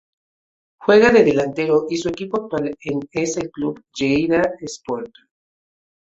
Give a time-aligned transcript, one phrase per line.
[0.79, 2.75] Juega de delantero y su equipo actual
[3.13, 5.27] es el Club Lleida Esportiu.